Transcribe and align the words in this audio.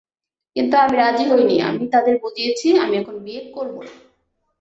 কিন্তু 0.55 0.75
আমি 0.77 0.95
রাজি 0.97 1.25
হইনি, 1.31 1.55
আমি 1.61 1.83
তাঁদের 1.87 2.15
বুঝিয়েছি, 2.17 2.67
আমি 2.77 2.95
এখন 2.97 3.15
বিয়ে 3.19 3.41
করব 3.51 3.75
না। 3.83 3.93